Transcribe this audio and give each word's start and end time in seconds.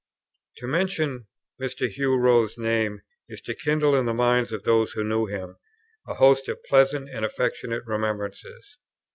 To 0.57 0.65
mention 0.65 1.27
Mr. 1.61 1.87
Hugh 1.87 2.17
Rose's 2.17 2.57
name 2.57 3.03
is 3.29 3.39
to 3.41 3.53
kindle 3.53 3.93
in 3.93 4.07
the 4.07 4.15
minds 4.15 4.51
of 4.51 4.63
those 4.63 4.93
who 4.93 5.03
knew 5.03 5.27
him 5.27 5.57
a 6.07 6.15
host 6.15 6.49
of 6.49 6.63
pleasant 6.63 7.07
and 7.11 7.23
affectionate 7.23 7.83
remembrances. 7.85 8.77